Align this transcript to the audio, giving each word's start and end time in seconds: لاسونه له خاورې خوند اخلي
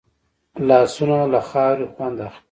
لاسونه 0.67 1.17
له 1.33 1.39
خاورې 1.49 1.85
خوند 1.93 2.17
اخلي 2.27 2.39